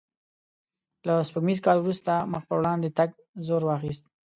[1.07, 3.09] له سپوږمیز کال وروسته مخ په وړاندې تګ
[3.47, 4.03] زور واخیست.